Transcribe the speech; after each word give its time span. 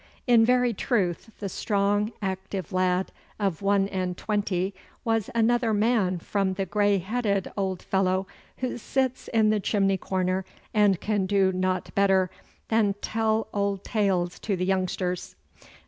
In 0.25 0.43
very 0.43 0.73
truth 0.73 1.29
the 1.37 1.47
strong 1.47 2.11
active 2.23 2.73
lad 2.73 3.11
of 3.39 3.61
one 3.61 3.87
and 3.89 4.17
twenty 4.17 4.73
was 5.05 5.29
another 5.35 5.75
man 5.75 6.17
from 6.17 6.55
the 6.55 6.65
grey 6.65 6.97
headed 6.97 7.51
old 7.55 7.83
fellow 7.83 8.25
who 8.57 8.79
sits 8.79 9.27
in 9.27 9.51
the 9.51 9.59
chimney 9.59 9.97
corner 9.97 10.43
and 10.73 10.99
can 10.99 11.27
do 11.27 11.51
naught 11.51 11.93
better 11.93 12.31
than 12.69 12.95
tell 13.01 13.45
old 13.53 13.83
tales 13.83 14.39
to 14.39 14.55
the 14.55 14.65
youngsters. 14.65 15.35